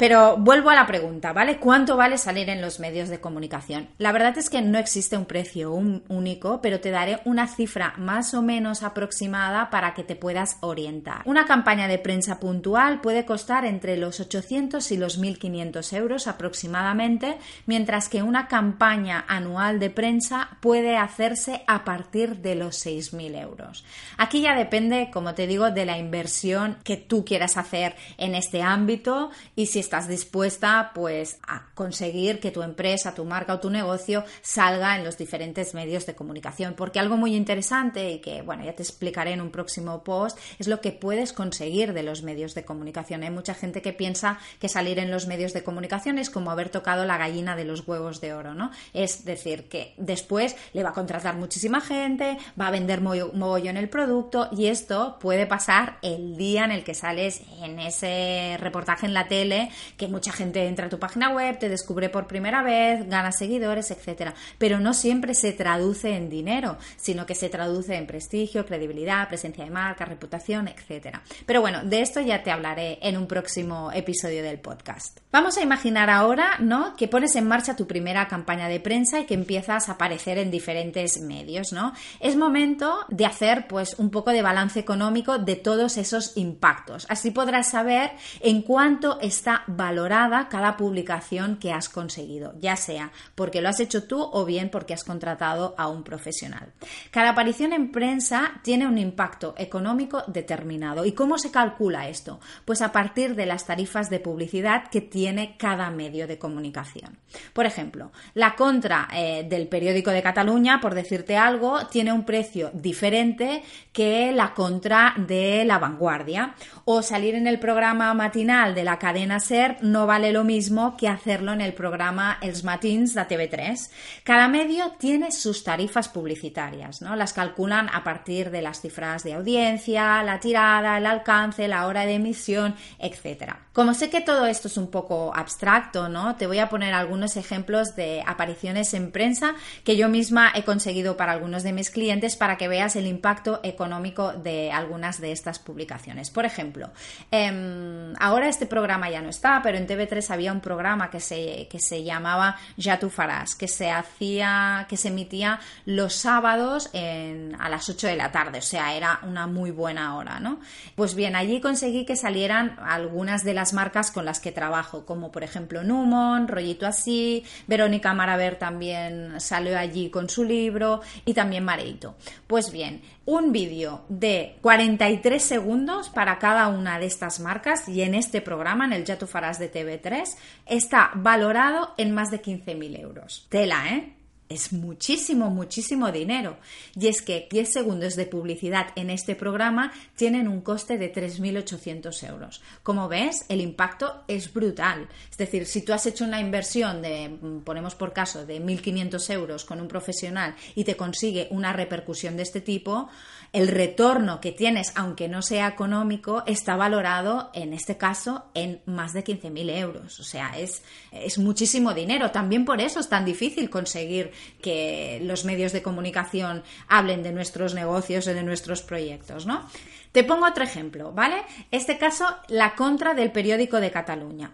Pero 0.00 0.38
vuelvo 0.38 0.70
a 0.70 0.74
la 0.74 0.86
pregunta, 0.86 1.34
¿vale? 1.34 1.58
¿Cuánto 1.58 1.94
vale 1.94 2.16
salir 2.16 2.48
en 2.48 2.62
los 2.62 2.80
medios 2.80 3.10
de 3.10 3.20
comunicación? 3.20 3.90
La 3.98 4.12
verdad 4.12 4.38
es 4.38 4.48
que 4.48 4.62
no 4.62 4.78
existe 4.78 5.18
un 5.18 5.26
precio 5.26 5.74
único, 5.74 6.62
pero 6.62 6.80
te 6.80 6.90
daré 6.90 7.20
una 7.26 7.46
cifra 7.46 7.92
más 7.98 8.32
o 8.32 8.40
menos 8.40 8.82
aproximada 8.82 9.68
para 9.68 9.92
que 9.92 10.02
te 10.02 10.16
puedas 10.16 10.56
orientar. 10.62 11.20
Una 11.26 11.44
campaña 11.44 11.86
de 11.86 11.98
prensa 11.98 12.40
puntual 12.40 13.02
puede 13.02 13.26
costar 13.26 13.66
entre 13.66 13.98
los 13.98 14.20
800 14.20 14.90
y 14.90 14.96
los 14.96 15.20
1.500 15.20 15.92
euros 15.92 16.28
aproximadamente, 16.28 17.36
mientras 17.66 18.08
que 18.08 18.22
una 18.22 18.48
campaña 18.48 19.26
anual 19.28 19.78
de 19.80 19.90
prensa 19.90 20.56
puede 20.62 20.96
hacerse 20.96 21.62
a 21.66 21.84
partir 21.84 22.36
de 22.38 22.54
los 22.54 22.86
6.000 22.86 23.38
euros. 23.38 23.84
Aquí 24.16 24.40
ya 24.40 24.56
depende, 24.56 25.10
como 25.12 25.34
te 25.34 25.46
digo, 25.46 25.70
de 25.70 25.84
la 25.84 25.98
inversión 25.98 26.78
que 26.84 26.96
tú 26.96 27.22
quieras 27.22 27.58
hacer 27.58 27.96
en 28.16 28.34
este 28.34 28.62
ámbito 28.62 29.30
y 29.54 29.66
si 29.66 29.89
estás 29.90 30.06
dispuesta 30.06 30.92
pues 30.94 31.40
a 31.48 31.66
conseguir 31.74 32.38
que 32.38 32.52
tu 32.52 32.62
empresa, 32.62 33.12
tu 33.12 33.24
marca 33.24 33.54
o 33.54 33.58
tu 33.58 33.70
negocio 33.70 34.22
salga 34.40 34.94
en 34.94 35.02
los 35.02 35.18
diferentes 35.18 35.74
medios 35.74 36.06
de 36.06 36.14
comunicación. 36.14 36.74
Porque 36.74 37.00
algo 37.00 37.16
muy 37.16 37.34
interesante 37.34 38.08
y 38.12 38.20
que, 38.20 38.42
bueno, 38.42 38.64
ya 38.64 38.72
te 38.72 38.84
explicaré 38.84 39.32
en 39.32 39.40
un 39.40 39.50
próximo 39.50 40.04
post, 40.04 40.38
es 40.60 40.68
lo 40.68 40.80
que 40.80 40.92
puedes 40.92 41.32
conseguir 41.32 41.92
de 41.92 42.04
los 42.04 42.22
medios 42.22 42.54
de 42.54 42.64
comunicación. 42.64 43.24
Hay 43.24 43.30
mucha 43.30 43.52
gente 43.52 43.82
que 43.82 43.92
piensa 43.92 44.38
que 44.60 44.68
salir 44.68 45.00
en 45.00 45.10
los 45.10 45.26
medios 45.26 45.52
de 45.54 45.64
comunicación 45.64 46.18
es 46.18 46.30
como 46.30 46.52
haber 46.52 46.68
tocado 46.68 47.04
la 47.04 47.18
gallina 47.18 47.56
de 47.56 47.64
los 47.64 47.88
huevos 47.88 48.20
de 48.20 48.32
oro, 48.32 48.54
¿no? 48.54 48.70
Es 48.92 49.24
decir, 49.24 49.68
que 49.68 49.94
después 49.96 50.54
le 50.72 50.84
va 50.84 50.90
a 50.90 50.94
contratar 50.94 51.34
muchísima 51.34 51.80
gente, 51.80 52.38
va 52.60 52.68
a 52.68 52.70
vender 52.70 53.00
en 53.00 53.76
el 53.76 53.88
producto 53.88 54.48
y 54.52 54.66
esto 54.66 55.18
puede 55.20 55.46
pasar 55.46 55.98
el 56.02 56.36
día 56.36 56.64
en 56.64 56.70
el 56.70 56.84
que 56.84 56.94
sales 56.94 57.42
en 57.60 57.80
ese 57.80 58.56
reportaje 58.60 59.06
en 59.06 59.14
la 59.14 59.26
tele 59.26 59.70
que 59.96 60.08
mucha 60.08 60.32
gente 60.32 60.66
entra 60.66 60.86
a 60.86 60.88
tu 60.88 60.98
página 60.98 61.30
web, 61.30 61.58
te 61.58 61.68
descubre 61.68 62.08
por 62.08 62.26
primera 62.26 62.62
vez, 62.62 63.08
gana 63.08 63.32
seguidores, 63.32 63.90
etcétera. 63.90 64.34
Pero 64.58 64.80
no 64.80 64.94
siempre 64.94 65.34
se 65.34 65.52
traduce 65.52 66.16
en 66.16 66.28
dinero, 66.28 66.78
sino 66.96 67.26
que 67.26 67.34
se 67.34 67.48
traduce 67.48 67.96
en 67.96 68.06
prestigio, 68.06 68.66
credibilidad, 68.66 69.28
presencia 69.28 69.64
de 69.64 69.70
marca, 69.70 70.04
reputación, 70.04 70.68
etcétera. 70.68 71.22
Pero 71.46 71.60
bueno, 71.60 71.84
de 71.84 72.00
esto 72.00 72.20
ya 72.20 72.42
te 72.42 72.50
hablaré 72.50 72.98
en 73.02 73.16
un 73.16 73.26
próximo 73.26 73.90
episodio 73.92 74.42
del 74.42 74.58
podcast. 74.58 75.20
Vamos 75.32 75.56
a 75.56 75.62
imaginar 75.62 76.10
ahora, 76.10 76.56
¿no? 76.58 76.96
Que 76.96 77.08
pones 77.08 77.36
en 77.36 77.46
marcha 77.46 77.76
tu 77.76 77.86
primera 77.86 78.28
campaña 78.28 78.68
de 78.68 78.80
prensa 78.80 79.20
y 79.20 79.26
que 79.26 79.34
empiezas 79.34 79.88
a 79.88 79.92
aparecer 79.92 80.38
en 80.38 80.50
diferentes 80.50 81.20
medios, 81.20 81.72
¿no? 81.72 81.92
Es 82.18 82.36
momento 82.36 83.04
de 83.08 83.26
hacer 83.26 83.66
pues 83.68 83.94
un 83.98 84.10
poco 84.10 84.30
de 84.30 84.42
balance 84.42 84.80
económico 84.80 85.38
de 85.38 85.56
todos 85.56 85.96
esos 85.96 86.36
impactos. 86.36 87.06
Así 87.08 87.30
podrás 87.30 87.70
saber 87.70 88.10
en 88.40 88.62
cuánto 88.62 89.20
está 89.20 89.64
valorada 89.76 90.48
cada 90.48 90.76
publicación 90.76 91.56
que 91.56 91.72
has 91.72 91.88
conseguido, 91.88 92.54
ya 92.58 92.76
sea 92.76 93.12
porque 93.34 93.60
lo 93.60 93.68
has 93.68 93.80
hecho 93.80 94.04
tú 94.04 94.20
o 94.20 94.44
bien 94.44 94.70
porque 94.70 94.94
has 94.94 95.04
contratado 95.04 95.74
a 95.78 95.88
un 95.88 96.02
profesional. 96.02 96.72
Cada 97.10 97.30
aparición 97.30 97.72
en 97.72 97.90
prensa 97.90 98.60
tiene 98.62 98.86
un 98.86 98.98
impacto 98.98 99.54
económico 99.56 100.22
determinado. 100.26 101.04
¿Y 101.04 101.12
cómo 101.12 101.38
se 101.38 101.50
calcula 101.50 102.08
esto? 102.08 102.40
Pues 102.64 102.82
a 102.82 102.92
partir 102.92 103.34
de 103.34 103.46
las 103.46 103.66
tarifas 103.66 104.10
de 104.10 104.20
publicidad 104.20 104.88
que 104.90 105.00
tiene 105.00 105.56
cada 105.56 105.90
medio 105.90 106.26
de 106.26 106.38
comunicación. 106.38 107.18
Por 107.52 107.66
ejemplo, 107.66 108.10
la 108.34 108.56
contra 108.56 109.08
eh, 109.12 109.46
del 109.48 109.68
periódico 109.68 110.10
de 110.10 110.22
Cataluña, 110.22 110.80
por 110.80 110.94
decirte 110.94 111.36
algo, 111.36 111.86
tiene 111.86 112.12
un 112.12 112.24
precio 112.24 112.70
diferente 112.74 113.62
que 113.92 114.32
la 114.32 114.54
contra 114.54 115.14
de 115.16 115.64
La 115.64 115.78
Vanguardia. 115.78 116.54
O 116.84 117.02
salir 117.02 117.34
en 117.34 117.46
el 117.46 117.58
programa 117.58 118.12
matinal 118.14 118.74
de 118.74 118.84
la 118.84 118.98
cadena 118.98 119.40
No 119.80 120.06
vale 120.06 120.30
lo 120.30 120.44
mismo 120.44 120.96
que 120.96 121.08
hacerlo 121.08 121.52
en 121.52 121.60
el 121.60 121.72
programa 121.72 122.38
Els 122.40 122.62
Matins 122.62 123.14
de 123.14 123.22
TV3. 123.22 123.90
Cada 124.22 124.46
medio 124.46 124.92
tiene 124.96 125.32
sus 125.32 125.64
tarifas 125.64 126.08
publicitarias, 126.08 127.02
¿no? 127.02 127.16
Las 127.16 127.32
calculan 127.32 127.88
a 127.92 128.04
partir 128.04 128.52
de 128.52 128.62
las 128.62 128.80
cifras 128.80 129.24
de 129.24 129.34
audiencia, 129.34 130.22
la 130.22 130.38
tirada, 130.38 130.98
el 130.98 131.06
alcance, 131.06 131.66
la 131.66 131.88
hora 131.88 132.06
de 132.06 132.14
emisión, 132.14 132.76
etc. 133.00 133.54
Como 133.72 133.94
sé 133.94 134.08
que 134.08 134.20
todo 134.20 134.46
esto 134.46 134.68
es 134.68 134.76
un 134.76 134.88
poco 134.88 135.32
abstracto, 135.34 136.08
¿no? 136.08 136.36
Te 136.36 136.46
voy 136.46 136.60
a 136.60 136.68
poner 136.68 136.94
algunos 136.94 137.36
ejemplos 137.36 137.96
de 137.96 138.22
apariciones 138.24 138.94
en 138.94 139.10
prensa 139.10 139.56
que 139.82 139.96
yo 139.96 140.08
misma 140.08 140.52
he 140.54 140.62
conseguido 140.62 141.16
para 141.16 141.32
algunos 141.32 141.64
de 141.64 141.72
mis 141.72 141.90
clientes 141.90 142.36
para 142.36 142.56
que 142.56 142.68
veas 142.68 142.94
el 142.94 143.08
impacto 143.08 143.58
económico 143.64 144.32
de 144.32 144.70
algunas 144.70 145.20
de 145.20 145.32
estas 145.32 145.58
publicaciones. 145.58 146.30
Por 146.30 146.44
ejemplo, 146.44 146.90
em, 147.32 148.12
ahora 148.20 148.48
este 148.48 148.66
programa 148.66 149.10
ya 149.10 149.22
no 149.22 149.30
pero 149.40 149.78
en 149.78 149.86
TV3 149.86 150.30
había 150.30 150.52
un 150.52 150.60
programa 150.60 151.10
que 151.10 151.20
se, 151.20 151.68
que 151.70 151.78
se 151.78 152.04
llamaba 152.04 152.56
Ya 152.76 152.98
tú 152.98 153.10
farás, 153.10 153.54
que 153.54 153.68
se 153.68 153.90
hacía, 153.90 154.86
que 154.88 154.96
se 154.96 155.08
emitía 155.08 155.60
los 155.84 156.14
sábados 156.14 156.90
a 156.92 157.68
las 157.68 157.88
8 157.88 158.06
de 158.06 158.16
la 158.16 158.32
tarde, 158.32 158.58
o 158.58 158.62
sea, 158.62 158.94
era 158.94 159.20
una 159.22 159.46
muy 159.46 159.70
buena 159.70 160.16
hora, 160.16 160.40
¿no? 160.40 160.60
Pues 160.94 161.14
bien, 161.14 161.36
allí 161.36 161.60
conseguí 161.60 162.04
que 162.04 162.16
salieran 162.16 162.76
algunas 162.82 163.44
de 163.44 163.54
las 163.54 163.72
marcas 163.72 164.10
con 164.10 164.24
las 164.24 164.40
que 164.40 164.52
trabajo, 164.52 165.06
como 165.06 165.32
por 165.32 165.44
ejemplo 165.44 165.82
Numon, 165.82 166.48
Rollito 166.48 166.86
Así, 166.86 167.44
Verónica 167.66 168.14
Maraver 168.14 168.56
también 168.56 169.40
salió 169.40 169.78
allí 169.78 170.10
con 170.10 170.28
su 170.28 170.44
libro 170.44 171.00
y 171.24 171.34
también 171.34 171.64
Mareito. 171.64 172.16
Pues 172.46 172.72
bien, 172.72 173.02
un 173.30 173.52
vídeo 173.52 174.04
de 174.08 174.56
43 174.60 175.40
segundos 175.40 176.08
para 176.08 176.38
cada 176.40 176.66
una 176.66 176.98
de 176.98 177.06
estas 177.06 177.38
marcas 177.38 177.88
y 177.88 178.02
en 178.02 178.16
este 178.16 178.40
programa, 178.40 178.84
en 178.86 178.92
el 178.92 179.04
Ya 179.04 179.18
tú 179.18 179.28
farás 179.28 179.60
de 179.60 179.72
TV3, 179.72 180.36
está 180.66 181.12
valorado 181.14 181.94
en 181.96 182.12
más 182.12 182.32
de 182.32 182.42
15.000 182.42 183.00
euros. 183.00 183.46
Tela, 183.48 183.88
¿eh? 183.88 184.19
Es 184.50 184.72
muchísimo, 184.72 185.48
muchísimo 185.48 186.10
dinero. 186.12 186.58
Y 186.94 187.06
es 187.06 187.22
que 187.22 187.48
10 187.50 187.72
segundos 187.72 188.16
de 188.16 188.26
publicidad 188.26 188.88
en 188.96 189.08
este 189.08 189.36
programa 189.36 189.92
tienen 190.16 190.48
un 190.48 190.60
coste 190.60 190.98
de 190.98 191.12
3.800 191.12 192.28
euros. 192.28 192.60
Como 192.82 193.08
ves, 193.08 193.46
el 193.48 193.60
impacto 193.60 194.24
es 194.26 194.52
brutal. 194.52 195.08
Es 195.30 195.38
decir, 195.38 195.66
si 195.66 195.82
tú 195.82 195.92
has 195.92 196.04
hecho 196.06 196.24
una 196.24 196.40
inversión 196.40 197.00
de, 197.00 197.38
ponemos 197.64 197.94
por 197.94 198.12
caso, 198.12 198.44
de 198.44 198.60
1.500 198.60 199.32
euros 199.32 199.64
con 199.64 199.80
un 199.80 199.88
profesional 199.88 200.56
y 200.74 200.84
te 200.84 200.96
consigue 200.96 201.46
una 201.50 201.72
repercusión 201.72 202.36
de 202.36 202.42
este 202.42 202.60
tipo, 202.60 203.08
el 203.52 203.68
retorno 203.68 204.40
que 204.40 204.52
tienes, 204.52 204.92
aunque 204.94 205.28
no 205.28 205.42
sea 205.42 205.66
económico, 205.66 206.44
está 206.46 206.76
valorado, 206.76 207.50
en 207.52 207.72
este 207.72 207.96
caso, 207.96 208.44
en 208.54 208.80
más 208.86 209.12
de 209.12 209.24
15.000 209.24 209.76
euros. 209.76 210.20
O 210.20 210.24
sea, 210.24 210.56
es, 210.56 210.82
es 211.10 211.38
muchísimo 211.38 211.92
dinero. 211.92 212.30
También 212.30 212.64
por 212.64 212.80
eso 212.80 213.00
es 213.00 213.08
tan 213.08 213.24
difícil 213.24 213.68
conseguir 213.68 214.30
que 214.62 215.20
los 215.24 215.44
medios 215.44 215.72
de 215.72 215.82
comunicación 215.82 216.62
hablen 216.86 217.22
de 217.22 217.32
nuestros 217.32 217.74
negocios 217.74 218.26
o 218.28 218.34
de 218.34 218.42
nuestros 218.42 218.82
proyectos, 218.82 219.46
¿no? 219.46 219.68
Te 220.12 220.24
pongo 220.24 220.46
otro 220.46 220.64
ejemplo, 220.64 221.12
¿vale? 221.12 221.42
Este 221.70 221.98
caso, 221.98 222.26
la 222.48 222.74
contra 222.74 223.14
del 223.14 223.32
periódico 223.32 223.80
de 223.80 223.90
Cataluña. 223.90 224.52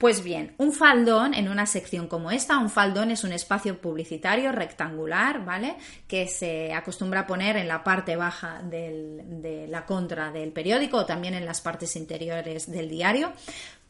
Pues 0.00 0.24
bien, 0.24 0.54
un 0.56 0.72
faldón 0.72 1.34
en 1.34 1.50
una 1.50 1.66
sección 1.66 2.08
como 2.08 2.30
esta, 2.30 2.56
un 2.56 2.70
faldón 2.70 3.10
es 3.10 3.22
un 3.22 3.32
espacio 3.32 3.82
publicitario 3.82 4.50
rectangular, 4.50 5.44
¿vale? 5.44 5.76
Que 6.08 6.26
se 6.26 6.72
acostumbra 6.72 7.20
a 7.20 7.26
poner 7.26 7.58
en 7.58 7.68
la 7.68 7.84
parte 7.84 8.16
baja 8.16 8.62
de 8.62 9.66
la 9.68 9.84
contra 9.84 10.30
del 10.30 10.52
periódico 10.52 10.96
o 10.96 11.04
también 11.04 11.34
en 11.34 11.44
las 11.44 11.60
partes 11.60 11.96
interiores 11.96 12.72
del 12.72 12.88
diario 12.88 13.34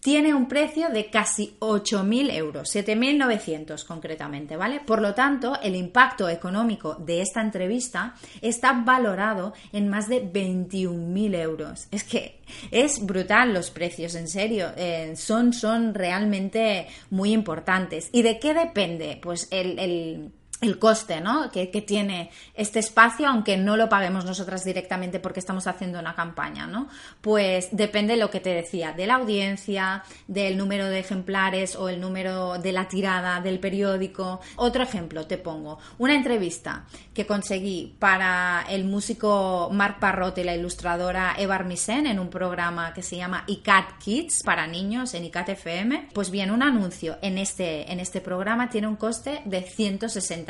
tiene 0.00 0.34
un 0.34 0.48
precio 0.48 0.88
de 0.88 1.10
casi 1.10 1.56
8.000 1.60 2.32
euros, 2.32 2.74
7.900 2.74 3.84
concretamente, 3.84 4.56
¿vale? 4.56 4.80
Por 4.80 5.02
lo 5.02 5.14
tanto, 5.14 5.58
el 5.62 5.76
impacto 5.76 6.28
económico 6.28 6.94
de 6.94 7.20
esta 7.20 7.42
entrevista 7.42 8.14
está 8.40 8.72
valorado 8.72 9.52
en 9.72 9.88
más 9.88 10.08
de 10.08 10.22
21.000 10.22 11.34
euros. 11.36 11.86
Es 11.90 12.04
que 12.04 12.40
es 12.70 13.04
brutal 13.04 13.52
los 13.52 13.70
precios, 13.70 14.14
en 14.14 14.28
serio, 14.28 14.68
eh, 14.76 15.14
son, 15.16 15.52
son 15.52 15.94
realmente 15.94 16.86
muy 17.10 17.32
importantes. 17.32 18.08
¿Y 18.12 18.22
de 18.22 18.38
qué 18.38 18.54
depende? 18.54 19.18
Pues 19.22 19.48
el 19.50 19.78
el 19.78 20.32
coste 20.78 21.20
¿no? 21.20 21.50
que, 21.50 21.66
tiene 21.66 22.30
este 22.54 22.78
espacio, 22.78 23.26
aunque 23.26 23.56
no 23.56 23.76
lo 23.76 23.88
paguemos 23.88 24.24
nosotras 24.24 24.64
directamente 24.64 25.18
porque 25.18 25.40
estamos 25.40 25.66
haciendo 25.66 25.98
una 25.98 26.14
campaña, 26.14 26.66
¿no? 26.66 26.88
Pues 27.20 27.68
depende 27.72 28.14
de 28.14 28.20
lo 28.20 28.30
que 28.30 28.40
te 28.40 28.50
decía, 28.50 28.92
de 28.92 29.06
la 29.06 29.14
audiencia, 29.14 30.04
del 30.28 30.58
número 30.58 30.86
de 30.86 30.98
ejemplares 30.98 31.76
o 31.76 31.88
el 31.88 32.00
número 32.00 32.58
de 32.58 32.72
la 32.72 32.88
tirada 32.88 33.40
del 33.40 33.58
periódico. 33.58 34.40
Otro 34.56 34.82
ejemplo, 34.82 35.26
te 35.26 35.38
pongo, 35.38 35.78
una 35.98 36.14
entrevista 36.14 36.84
que 37.14 37.26
conseguí 37.26 37.96
para 37.98 38.66
el 38.68 38.84
músico 38.84 39.70
Marc 39.72 39.98
Parrot 39.98 40.36
y 40.38 40.44
la 40.44 40.54
ilustradora 40.54 41.34
Eva 41.38 41.54
Armisen 41.54 42.06
en 42.06 42.18
un 42.18 42.28
programa 42.28 42.92
que 42.92 43.02
se 43.02 43.16
llama 43.16 43.44
ICAT 43.46 43.98
Kids 43.98 44.42
para 44.42 44.66
niños 44.66 45.14
en 45.14 45.24
ICAT 45.24 45.50
FM. 45.50 46.08
Pues 46.12 46.30
bien, 46.30 46.50
un 46.50 46.62
anuncio 46.62 47.16
en 47.22 47.38
este, 47.38 47.90
en 47.90 48.00
este 48.00 48.20
programa 48.20 48.68
tiene 48.68 48.86
un 48.86 48.96
coste 48.96 49.40
de 49.46 49.62
160 49.62 50.49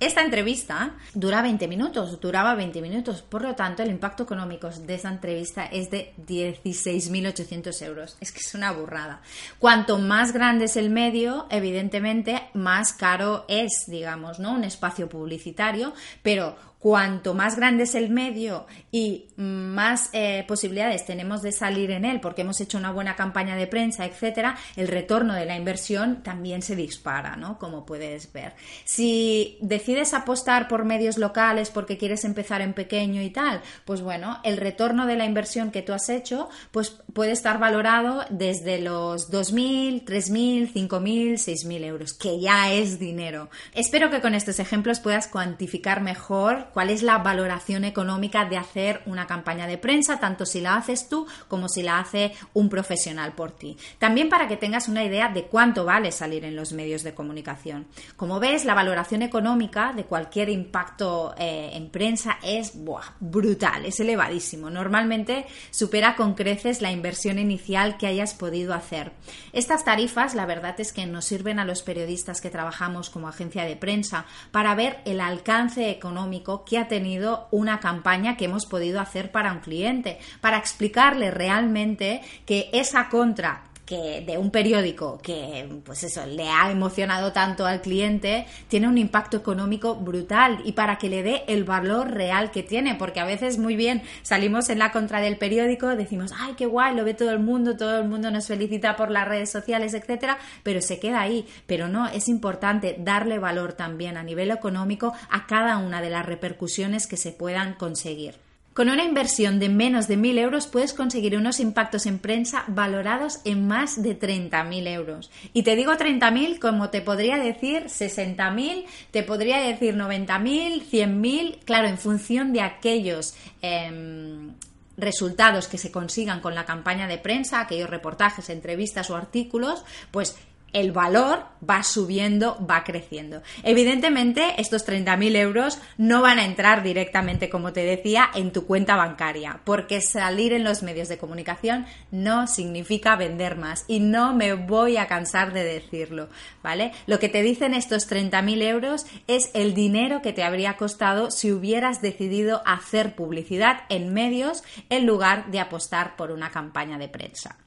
Esta 0.00 0.22
entrevista 0.22 0.94
dura 1.14 1.42
20 1.42 1.68
minutos, 1.68 2.20
duraba 2.20 2.54
20 2.54 2.80
minutos, 2.80 3.22
por 3.22 3.42
lo 3.42 3.54
tanto 3.54 3.82
el 3.82 3.90
impacto 3.90 4.22
económico 4.22 4.68
de 4.70 4.94
esta 4.94 5.08
entrevista 5.08 5.66
es 5.66 5.90
de 5.90 6.12
16.800 6.26 7.82
euros. 7.82 8.16
Es 8.20 8.32
que 8.32 8.40
es 8.40 8.54
una 8.54 8.72
burrada. 8.72 9.20
Cuanto 9.58 9.98
más 9.98 10.32
grande 10.32 10.66
es 10.66 10.76
el 10.76 10.90
medio, 10.90 11.46
evidentemente 11.50 12.48
más 12.54 12.92
caro 12.92 13.44
es, 13.48 13.84
digamos, 13.86 14.38
¿no? 14.38 14.52
Un 14.52 14.64
espacio 14.64 15.08
publicitario, 15.08 15.92
pero 16.22 16.56
cuanto 16.82 17.32
más 17.32 17.54
grande 17.54 17.84
es 17.84 17.94
el 17.94 18.10
medio 18.10 18.66
y 18.90 19.28
más 19.36 20.10
eh, 20.12 20.44
posibilidades 20.48 21.06
tenemos 21.06 21.40
de 21.40 21.52
salir 21.52 21.92
en 21.92 22.04
él 22.04 22.20
porque 22.20 22.42
hemos 22.42 22.60
hecho 22.60 22.76
una 22.76 22.90
buena 22.90 23.14
campaña 23.14 23.54
de 23.54 23.68
prensa, 23.68 24.04
etcétera, 24.04 24.56
el 24.74 24.88
retorno 24.88 25.34
de 25.34 25.46
la 25.46 25.54
inversión 25.54 26.24
también 26.24 26.60
se 26.60 26.74
dispara, 26.74 27.36
¿no? 27.36 27.56
Como 27.56 27.86
puedes 27.86 28.32
ver. 28.32 28.54
Si 28.84 29.58
decides 29.60 30.12
apostar 30.12 30.66
por 30.66 30.84
medios 30.84 31.18
locales 31.18 31.70
porque 31.70 31.98
quieres 31.98 32.24
empezar 32.24 32.60
en 32.62 32.72
pequeño 32.72 33.22
y 33.22 33.30
tal, 33.30 33.62
pues 33.84 34.00
bueno, 34.00 34.40
el 34.42 34.56
retorno 34.56 35.06
de 35.06 35.14
la 35.14 35.24
inversión 35.24 35.70
que 35.70 35.82
tú 35.82 35.92
has 35.92 36.08
hecho, 36.08 36.48
pues 36.72 36.90
puede 37.12 37.30
estar 37.30 37.60
valorado 37.60 38.24
desde 38.28 38.80
los 38.80 39.30
2.000, 39.30 40.04
3.000, 40.04 40.72
5.000, 40.72 41.34
6.000 41.34 41.84
euros, 41.84 42.12
que 42.12 42.40
ya 42.40 42.72
es 42.72 42.98
dinero. 42.98 43.50
Espero 43.72 44.10
que 44.10 44.20
con 44.20 44.34
estos 44.34 44.58
ejemplos 44.58 44.98
puedas 44.98 45.28
cuantificar 45.28 46.00
mejor 46.00 46.71
cuál 46.72 46.90
es 46.90 47.02
la 47.02 47.18
valoración 47.18 47.84
económica 47.84 48.44
de 48.44 48.56
hacer 48.56 49.02
una 49.06 49.26
campaña 49.26 49.66
de 49.66 49.78
prensa, 49.78 50.18
tanto 50.18 50.46
si 50.46 50.60
la 50.60 50.76
haces 50.76 51.08
tú 51.08 51.26
como 51.48 51.68
si 51.68 51.82
la 51.82 51.98
hace 51.98 52.32
un 52.54 52.68
profesional 52.68 53.32
por 53.32 53.52
ti. 53.52 53.76
También 53.98 54.28
para 54.28 54.48
que 54.48 54.56
tengas 54.56 54.88
una 54.88 55.04
idea 55.04 55.28
de 55.28 55.44
cuánto 55.44 55.84
vale 55.84 56.12
salir 56.12 56.44
en 56.44 56.56
los 56.56 56.72
medios 56.72 57.02
de 57.02 57.14
comunicación. 57.14 57.86
Como 58.16 58.40
ves, 58.40 58.64
la 58.64 58.74
valoración 58.74 59.22
económica 59.22 59.92
de 59.92 60.04
cualquier 60.04 60.48
impacto 60.48 61.34
eh, 61.38 61.70
en 61.74 61.90
prensa 61.90 62.38
es 62.42 62.72
brutal, 63.20 63.86
es 63.86 64.00
elevadísimo. 64.00 64.70
Normalmente 64.70 65.46
supera 65.70 66.16
con 66.16 66.34
creces 66.34 66.80
la 66.80 66.92
inversión 66.92 67.38
inicial 67.38 67.96
que 67.96 68.06
hayas 68.06 68.34
podido 68.34 68.74
hacer. 68.74 69.12
Estas 69.52 69.84
tarifas, 69.84 70.34
la 70.34 70.46
verdad 70.46 70.78
es 70.78 70.92
que 70.92 71.06
nos 71.06 71.24
sirven 71.24 71.58
a 71.58 71.64
los 71.64 71.82
periodistas 71.82 72.40
que 72.40 72.50
trabajamos 72.50 73.10
como 73.10 73.28
agencia 73.28 73.64
de 73.64 73.76
prensa 73.76 74.24
para 74.50 74.74
ver 74.74 75.00
el 75.04 75.20
alcance 75.20 75.90
económico 75.90 76.61
que 76.64 76.78
ha 76.78 76.88
tenido 76.88 77.48
una 77.50 77.80
campaña 77.80 78.36
que 78.36 78.46
hemos 78.46 78.66
podido 78.66 79.00
hacer 79.00 79.30
para 79.30 79.52
un 79.52 79.60
cliente, 79.60 80.18
para 80.40 80.58
explicarle 80.58 81.30
realmente 81.30 82.22
que 82.46 82.70
esa 82.72 83.08
contra 83.08 83.71
de 83.86 84.38
un 84.38 84.50
periódico 84.50 85.18
que 85.22 85.68
pues 85.84 86.02
eso 86.04 86.24
le 86.24 86.48
ha 86.48 86.70
emocionado 86.70 87.32
tanto 87.32 87.66
al 87.66 87.82
cliente 87.82 88.46
tiene 88.68 88.88
un 88.88 88.96
impacto 88.96 89.36
económico 89.36 89.96
brutal 89.96 90.62
y 90.64 90.72
para 90.72 90.96
que 90.96 91.10
le 91.10 91.22
dé 91.22 91.42
el 91.46 91.64
valor 91.64 92.10
real 92.10 92.50
que 92.50 92.62
tiene 92.62 92.94
porque 92.94 93.20
a 93.20 93.26
veces 93.26 93.58
muy 93.58 93.76
bien 93.76 94.02
salimos 94.22 94.70
en 94.70 94.78
la 94.78 94.92
contra 94.92 95.20
del 95.20 95.36
periódico 95.36 95.88
decimos 95.88 96.32
ay 96.38 96.54
qué 96.56 96.64
guay 96.64 96.96
lo 96.96 97.04
ve 97.04 97.12
todo 97.12 97.32
el 97.32 97.40
mundo 97.40 97.76
todo 97.76 97.98
el 97.98 98.08
mundo 98.08 98.30
nos 98.30 98.46
felicita 98.46 98.96
por 98.96 99.10
las 99.10 99.28
redes 99.28 99.50
sociales 99.50 99.92
etcétera 99.92 100.38
pero 100.62 100.80
se 100.80 100.98
queda 100.98 101.20
ahí. 101.20 101.46
Pero 101.66 101.88
no 101.88 102.06
es 102.08 102.28
importante 102.28 102.96
darle 102.98 103.38
valor 103.38 103.72
también 103.72 104.16
a 104.16 104.22
nivel 104.22 104.50
económico 104.50 105.12
a 105.30 105.46
cada 105.46 105.78
una 105.78 106.00
de 106.00 106.10
las 106.10 106.26
repercusiones 106.26 107.06
que 107.06 107.16
se 107.16 107.32
puedan 107.32 107.74
conseguir 107.74 108.51
con 108.74 108.88
una 108.88 109.04
inversión 109.04 109.58
de 109.58 109.68
menos 109.68 110.08
de 110.08 110.16
1.000 110.16 110.38
euros 110.38 110.66
puedes 110.66 110.94
conseguir 110.94 111.36
unos 111.36 111.60
impactos 111.60 112.06
en 112.06 112.18
prensa 112.18 112.64
valorados 112.68 113.40
en 113.44 113.66
más 113.66 114.02
de 114.02 114.18
30.000 114.18 114.88
euros. 114.88 115.30
Y 115.52 115.62
te 115.62 115.76
digo 115.76 115.92
30.000 115.92 116.58
como 116.58 116.90
te 116.90 117.00
podría 117.00 117.36
decir 117.36 117.84
60.000, 117.84 118.84
te 119.10 119.22
podría 119.22 119.58
decir 119.58 119.96
90.000, 119.96 120.82
100.000, 120.90 121.58
claro, 121.64 121.88
en 121.88 121.98
función 121.98 122.52
de 122.52 122.62
aquellos... 122.62 123.34
Em, 123.60 124.52
resultados 124.96 125.68
que 125.68 125.78
se 125.78 125.90
consigan 125.90 126.40
con 126.40 126.54
la 126.54 126.66
campaña 126.66 127.08
de 127.08 127.16
prensa, 127.16 127.60
aquellos 127.60 127.88
reportajes, 127.88 128.50
entrevistas 128.50 129.10
o 129.10 129.16
artículos, 129.16 129.84
pues 130.10 130.36
el 130.72 130.92
valor 130.92 131.44
va 131.68 131.82
subiendo, 131.82 132.58
va 132.68 132.84
creciendo. 132.84 133.42
Evidentemente, 133.62 134.54
estos 134.58 134.86
30.000 134.86 135.36
euros 135.36 135.78
no 135.96 136.22
van 136.22 136.38
a 136.38 136.44
entrar 136.44 136.82
directamente, 136.82 137.48
como 137.48 137.72
te 137.72 137.84
decía, 137.84 138.30
en 138.34 138.52
tu 138.52 138.66
cuenta 138.66 138.96
bancaria, 138.96 139.60
porque 139.64 140.00
salir 140.00 140.52
en 140.52 140.64
los 140.64 140.82
medios 140.82 141.08
de 141.08 141.18
comunicación 141.18 141.86
no 142.10 142.46
significa 142.46 143.16
vender 143.16 143.56
más 143.56 143.84
y 143.86 144.00
no 144.00 144.34
me 144.34 144.54
voy 144.54 144.96
a 144.96 145.06
cansar 145.06 145.52
de 145.52 145.64
decirlo, 145.64 146.28
¿vale? 146.62 146.92
Lo 147.06 147.18
que 147.18 147.28
te 147.28 147.42
dicen 147.42 147.74
estos 147.74 148.10
30.000 148.10 148.62
euros 148.62 149.06
es 149.26 149.50
el 149.54 149.74
dinero 149.74 150.22
que 150.22 150.32
te 150.32 150.42
habría 150.42 150.76
costado 150.76 151.30
si 151.30 151.52
hubieras 151.52 152.00
decidido 152.02 152.62
hacer 152.66 153.14
publicidad 153.14 153.82
en 153.88 154.12
medios 154.12 154.62
en 154.88 155.06
lugar 155.06 155.50
de 155.50 155.60
apostar 155.60 156.16
por 156.16 156.30
una 156.30 156.50
campaña 156.50 156.98
de 156.98 157.08
prensa. 157.08 157.58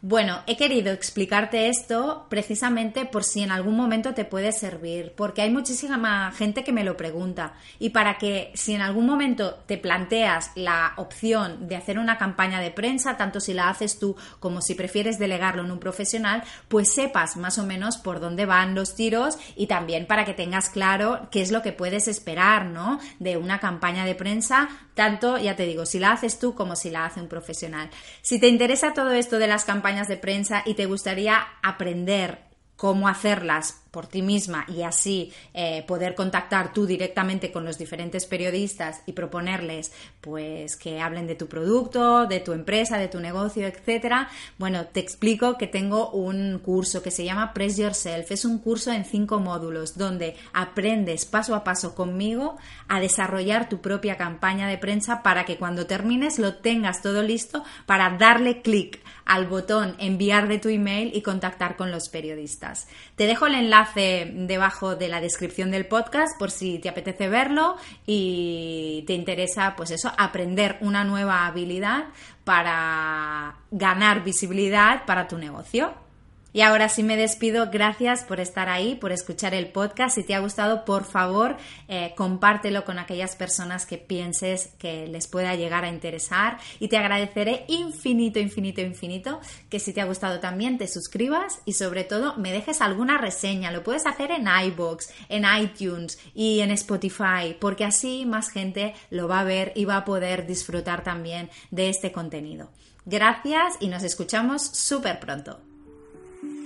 Bueno, 0.00 0.42
he 0.46 0.56
querido 0.56 0.92
explicarte 0.92 1.68
esto 1.68 2.26
precisamente 2.28 3.04
por 3.04 3.24
si 3.24 3.42
en 3.42 3.50
algún 3.50 3.76
momento 3.76 4.14
te 4.14 4.24
puede 4.24 4.52
servir, 4.52 5.12
porque 5.16 5.42
hay 5.42 5.50
muchísima 5.50 6.30
gente 6.30 6.62
que 6.62 6.72
me 6.72 6.84
lo 6.84 6.96
pregunta 6.96 7.54
y 7.80 7.90
para 7.90 8.16
que 8.16 8.52
si 8.54 8.74
en 8.74 8.80
algún 8.80 9.06
momento 9.06 9.56
te 9.66 9.76
planteas 9.76 10.52
la 10.54 10.92
opción 10.98 11.66
de 11.66 11.74
hacer 11.74 11.98
una 11.98 12.16
campaña 12.16 12.60
de 12.60 12.70
prensa, 12.70 13.16
tanto 13.16 13.40
si 13.40 13.54
la 13.54 13.70
haces 13.70 13.98
tú 13.98 14.14
como 14.38 14.62
si 14.62 14.76
prefieres 14.76 15.18
delegarlo 15.18 15.64
en 15.64 15.72
un 15.72 15.80
profesional, 15.80 16.44
pues 16.68 16.94
sepas 16.94 17.36
más 17.36 17.58
o 17.58 17.66
menos 17.66 17.96
por 17.96 18.20
dónde 18.20 18.46
van 18.46 18.76
los 18.76 18.94
tiros 18.94 19.36
y 19.56 19.66
también 19.66 20.06
para 20.06 20.24
que 20.24 20.32
tengas 20.32 20.70
claro 20.70 21.26
qué 21.32 21.42
es 21.42 21.50
lo 21.50 21.60
que 21.60 21.72
puedes 21.72 22.06
esperar, 22.06 22.66
¿no? 22.66 23.00
De 23.18 23.36
una 23.36 23.58
campaña 23.58 24.04
de 24.04 24.14
prensa, 24.14 24.68
tanto, 24.98 25.38
ya 25.38 25.54
te 25.54 25.64
digo, 25.64 25.86
si 25.86 26.00
la 26.00 26.10
haces 26.10 26.40
tú 26.40 26.56
como 26.56 26.74
si 26.74 26.90
la 26.90 27.04
hace 27.04 27.20
un 27.20 27.28
profesional. 27.28 27.88
Si 28.20 28.40
te 28.40 28.48
interesa 28.48 28.94
todo 28.94 29.12
esto 29.12 29.38
de 29.38 29.46
las 29.46 29.64
campañas 29.64 30.08
de 30.08 30.16
prensa 30.16 30.64
y 30.66 30.74
te 30.74 30.86
gustaría 30.86 31.38
aprender 31.62 32.40
cómo 32.74 33.06
hacerlas 33.06 33.80
por 33.90 34.06
ti 34.06 34.22
misma 34.22 34.66
y 34.68 34.82
así 34.82 35.32
eh, 35.54 35.82
poder 35.86 36.14
contactar 36.14 36.72
tú 36.72 36.86
directamente 36.86 37.50
con 37.50 37.64
los 37.64 37.78
diferentes 37.78 38.26
periodistas 38.26 39.00
y 39.06 39.12
proponerles 39.12 39.92
pues 40.20 40.76
que 40.76 41.00
hablen 41.00 41.26
de 41.26 41.34
tu 41.34 41.46
producto, 41.46 42.26
de 42.26 42.40
tu 42.40 42.52
empresa, 42.52 42.98
de 42.98 43.08
tu 43.08 43.20
negocio, 43.20 43.66
etcétera. 43.66 44.28
Bueno, 44.58 44.86
te 44.86 45.00
explico 45.00 45.56
que 45.56 45.66
tengo 45.66 46.10
un 46.10 46.58
curso 46.58 47.02
que 47.02 47.10
se 47.10 47.24
llama 47.24 47.54
Press 47.54 47.78
Yourself. 47.78 48.30
Es 48.30 48.44
un 48.44 48.58
curso 48.58 48.92
en 48.92 49.04
cinco 49.04 49.38
módulos 49.40 49.96
donde 49.96 50.36
aprendes 50.52 51.24
paso 51.24 51.54
a 51.54 51.64
paso 51.64 51.94
conmigo 51.94 52.56
a 52.88 53.00
desarrollar 53.00 53.68
tu 53.68 53.80
propia 53.80 54.16
campaña 54.16 54.68
de 54.68 54.78
prensa 54.78 55.22
para 55.22 55.44
que 55.44 55.56
cuando 55.56 55.86
termines 55.86 56.38
lo 56.38 56.56
tengas 56.56 57.00
todo 57.02 57.22
listo 57.22 57.64
para 57.86 58.10
darle 58.18 58.60
clic 58.60 59.00
al 59.24 59.46
botón 59.46 59.94
enviar 59.98 60.48
de 60.48 60.58
tu 60.58 60.68
email 60.68 61.10
y 61.14 61.22
contactar 61.22 61.76
con 61.76 61.90
los 61.90 62.08
periodistas. 62.08 62.88
Te 63.14 63.26
dejo 63.26 63.46
el 63.46 63.54
enlace 63.54 63.77
debajo 63.94 64.96
de 64.96 65.08
la 65.08 65.20
descripción 65.20 65.70
del 65.70 65.86
podcast 65.86 66.38
por 66.38 66.50
si 66.50 66.78
te 66.78 66.88
apetece 66.88 67.28
verlo 67.28 67.76
y 68.06 69.04
te 69.06 69.14
interesa, 69.14 69.74
pues 69.76 69.90
eso, 69.90 70.12
aprender 70.16 70.78
una 70.80 71.04
nueva 71.04 71.46
habilidad 71.46 72.06
para 72.44 73.56
ganar 73.70 74.24
visibilidad 74.24 75.04
para 75.04 75.28
tu 75.28 75.38
negocio. 75.38 76.07
Y 76.52 76.62
ahora 76.62 76.88
sí 76.88 77.02
me 77.02 77.16
despido. 77.16 77.68
Gracias 77.70 78.24
por 78.24 78.40
estar 78.40 78.68
ahí, 78.68 78.94
por 78.94 79.12
escuchar 79.12 79.54
el 79.54 79.68
podcast. 79.68 80.14
Si 80.14 80.24
te 80.24 80.34
ha 80.34 80.40
gustado, 80.40 80.84
por 80.84 81.04
favor, 81.04 81.56
eh, 81.88 82.14
compártelo 82.16 82.84
con 82.84 82.98
aquellas 82.98 83.36
personas 83.36 83.84
que 83.84 83.98
pienses 83.98 84.70
que 84.78 85.06
les 85.08 85.26
pueda 85.26 85.54
llegar 85.56 85.84
a 85.84 85.90
interesar. 85.90 86.58
Y 86.80 86.88
te 86.88 86.96
agradeceré 86.96 87.64
infinito, 87.68 88.38
infinito, 88.38 88.80
infinito 88.80 89.40
que 89.68 89.78
si 89.78 89.92
te 89.92 90.00
ha 90.00 90.06
gustado 90.06 90.40
también 90.40 90.78
te 90.78 90.88
suscribas 90.88 91.60
y 91.66 91.74
sobre 91.74 92.04
todo 92.04 92.36
me 92.36 92.52
dejes 92.52 92.80
alguna 92.80 93.18
reseña. 93.18 93.70
Lo 93.70 93.82
puedes 93.82 94.06
hacer 94.06 94.30
en 94.30 94.48
iBox, 94.48 95.10
en 95.28 95.44
iTunes 95.60 96.18
y 96.34 96.60
en 96.60 96.70
Spotify, 96.70 97.56
porque 97.60 97.84
así 97.84 98.24
más 98.24 98.50
gente 98.50 98.94
lo 99.10 99.28
va 99.28 99.40
a 99.40 99.44
ver 99.44 99.72
y 99.74 99.84
va 99.84 99.98
a 99.98 100.04
poder 100.04 100.46
disfrutar 100.46 101.04
también 101.04 101.50
de 101.70 101.90
este 101.90 102.10
contenido. 102.10 102.70
Gracias 103.04 103.74
y 103.80 103.88
nos 103.88 104.02
escuchamos 104.02 104.62
súper 104.62 105.20
pronto. 105.20 105.67